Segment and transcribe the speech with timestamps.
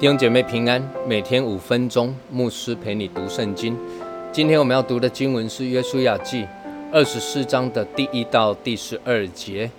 [0.00, 3.76] 弟兄姐妹平安，每天五分钟，牧师陪你读圣经。
[4.32, 6.42] 今天我们要读的经文是《约书亚记》
[6.90, 9.70] 二十四章的第一到第十二节。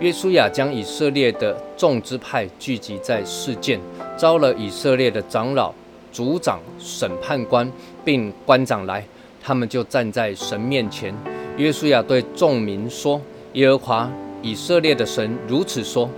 [0.00, 3.78] 约书亚将以色列的众支派聚集在事件，
[4.18, 5.72] 招了以色列的长老、
[6.10, 7.70] 族长、审判官，
[8.04, 9.06] 并官长来，
[9.40, 11.14] 他们就站在神面前。
[11.56, 13.22] 约书亚对众民说
[13.54, 14.10] ：“耶和华
[14.42, 16.10] 以色列的神如此说。”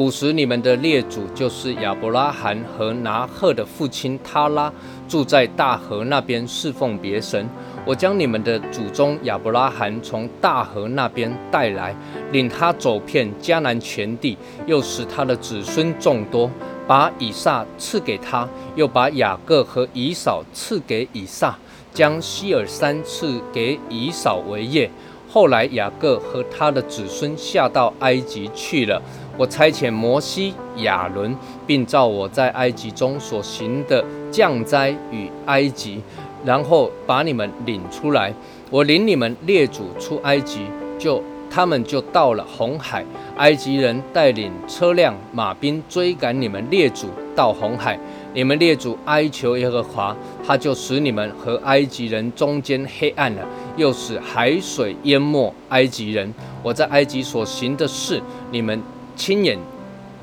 [0.00, 4.72] 古时你们的列祖就是亚伯拉罕和拿赫的父亲他拉，
[5.06, 7.46] 住在大河那边侍奉别神。
[7.84, 11.94] 我将你们的祖宗亚伯拉罕从大河那边带来，
[12.32, 16.50] 领他走遍迦南全地，又使他的子孙众多，
[16.86, 21.58] 把以撒赐给他，又把雅各和以扫赐给以撒，
[21.92, 24.90] 将希尔山赐给以扫为业。
[25.32, 29.00] 后来雅各和他的子孙下到埃及去了。
[29.38, 31.34] 我差遣摩西、亚伦，
[31.66, 36.02] 并照我在埃及中所行的降灾与埃及，
[36.44, 38.34] 然后把你们领出来。
[38.70, 40.66] 我领你们列祖出埃及，
[40.98, 43.04] 就他们就到了红海。
[43.36, 47.98] 埃及人带领车辆、马兵追赶你们列祖到红海。
[48.32, 56.32] 你们列祖哀求耶和华，他就使你们和埃及人中间黑暗了，又使海水淹没埃及人。
[56.62, 58.80] 我在埃及所行的事，你们。
[59.16, 59.58] 亲眼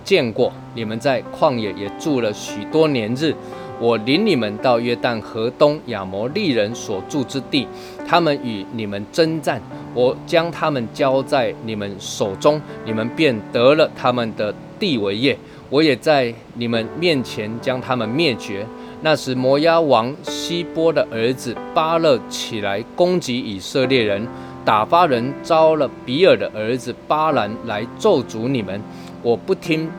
[0.04, 3.32] 见过，你们在旷野也住了许多年日。
[3.80, 7.68] 我领你们到约旦河东亚摩利人所住之地，
[8.08, 9.62] 他们与你们征战，
[9.94, 15.38] 我将他们交在你们手中，你们便得了他们的地为业。
[15.70, 18.66] 我也在你们面前将他们灭绝。
[19.02, 24.28] 那时摩押王希波的儿子巴勒起来攻击以色列人。
[24.66, 28.82] 打发人招了比尔的儿子巴兰来咒诅你们，
[29.22, 29.90] 我不听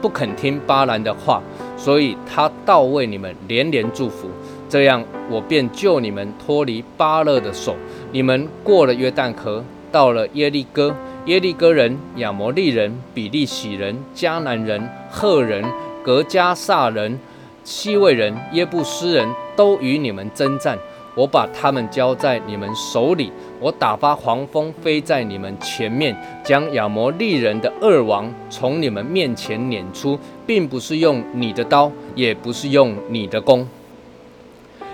[0.00, 1.42] 不肯听巴兰的话，
[1.76, 4.28] 所以他倒为你们连连祝福，
[4.68, 7.74] 这样我便救你们脱离巴勒的手。
[8.12, 10.94] 你们过了约旦河，到了耶利哥，
[11.26, 15.64] 耶利哥人、亚摩利人、比利洗人、迦南人、赫人、
[16.02, 17.16] 格加萨人、
[17.62, 20.76] 西魏人、耶布斯人都与你们征战。
[21.14, 33.64] 我把他们交在你们手里，我打发黄蜂飞在你们前面，将亚摩利人的二王从你们面前撵出，并不是用你的刀，也不是用你的弓。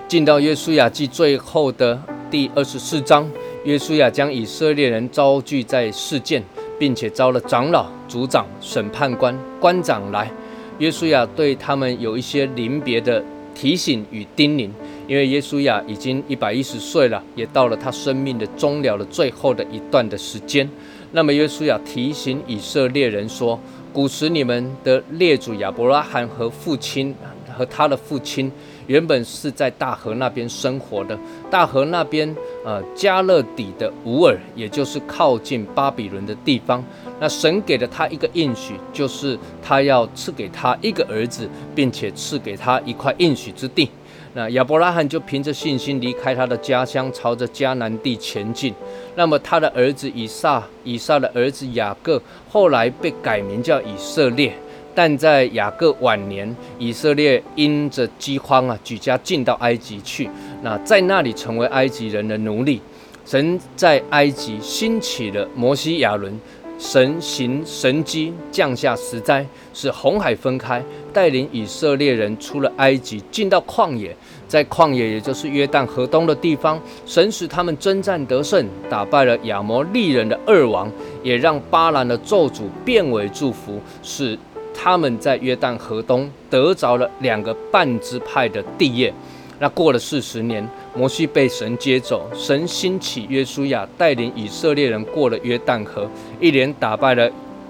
[0.07, 3.31] 进到约书亚记最后的第二十四章，
[3.69, 6.43] 约书亚将以色列人招聚在事件，
[6.79, 10.31] 并且招了长老、族长、审判官、官长来。
[10.79, 13.23] 约书亚对他们有一些临别的
[13.55, 14.71] 提醒与叮咛。
[15.07, 20.67] 因为耶稣亚已经一百一十岁了，也到了他生命的终了的最后的一段的时间。
[21.13, 23.61] 那么耶稣亚提醒以色列人说
[23.93, 27.15] ：“古时你们的列祖亚伯拉罕和父亲
[27.55, 28.51] 和他的父亲，
[28.89, 31.17] 原本是在大河那边生活的。
[31.49, 32.35] 大河那边，
[32.65, 36.85] 呃，加勒底的乌尔，也就是靠近巴比伦的地方。
[37.21, 43.89] 那神给了他一个应许，就是他要赐给他一个儿子，并且赐给他一块应许之地。”
[44.35, 48.75] 那亚伯拉罕就凭着信心离开他的家乡，朝着迦南地前进。
[49.17, 54.53] 那么他的儿子以撒，以撒的儿子雅各，后来被改名叫以色列。
[54.99, 60.29] 但在雅各晚年，以色列因着饥荒啊，举家进到埃及去。
[60.61, 62.83] 那在那里成为埃及人的奴隶。
[63.25, 66.37] 神在埃及兴起了摩西、亚伦。
[66.81, 70.83] 神行神机，降下十灾，使红海分开，
[71.13, 74.17] 带领以色列人出了埃及，进到旷野。
[74.49, 80.91] 在旷野，也就是约旦河东的地方，神使他们征战得胜，打败了亚摩利人的二王，
[81.23, 84.37] 也让巴兰的咒诅变为祝福，使
[84.81, 89.13] 他们在约旦河东得着了两个半支派的地业。
[89.59, 96.09] 那过了四十年，摩西被神接走，神兴起约书亚带领以色列人过了约旦河，
[96.39, 97.29] 一连打败了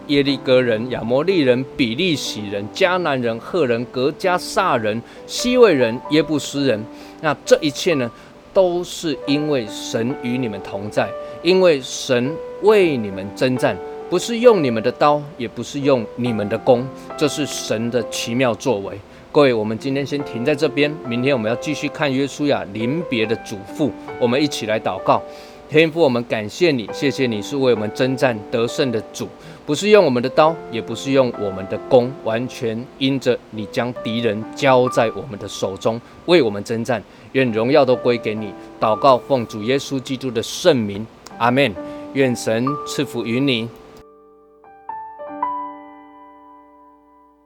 [0.08, 6.84] 耶利哥人、亚摩利人、比利洗人、迦南人、赫人、格加萨人、西魏人、耶布斯人。
[7.22, 8.11] 那这一切呢，
[8.52, 11.08] 都是因为神与你们同在，
[11.43, 13.75] 因为神为你们征战，
[14.10, 16.82] 不是用你们的刀，也不是用你们的弓，
[17.14, 18.99] 这是神的奇妙作为。
[19.31, 23.90] 各位，我们今天先停在这边，明天我们要继续看约书亚临别的嘱咐。
[24.19, 25.20] 我们一起来祷告，
[25.69, 29.28] 天父，我们感谢你，谢谢你是为我们征战得胜的主，
[29.66, 37.02] 不是用我们的刀，也不是用我们的弓，完全因着你将敌人交在我们的手中，为我们征战。
[37.32, 38.54] 愿荣耀都归给你。
[38.81, 41.06] 祷告奉主耶稣基督的圣名，
[41.37, 41.75] 阿门。
[42.14, 43.69] 愿神赐福于你。